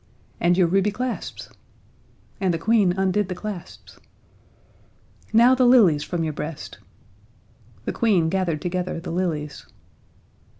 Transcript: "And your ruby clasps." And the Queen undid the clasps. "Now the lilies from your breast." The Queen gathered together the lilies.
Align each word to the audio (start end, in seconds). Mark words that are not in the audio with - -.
"And 0.39 0.57
your 0.57 0.65
ruby 0.65 0.89
clasps." 0.89 1.47
And 2.39 2.51
the 2.51 2.57
Queen 2.57 2.91
undid 2.97 3.29
the 3.29 3.35
clasps. 3.35 3.99
"Now 5.31 5.53
the 5.53 5.63
lilies 5.67 6.01
from 6.03 6.23
your 6.23 6.33
breast." 6.33 6.79
The 7.85 7.93
Queen 7.93 8.27
gathered 8.27 8.63
together 8.63 8.99
the 8.99 9.11
lilies. 9.11 9.67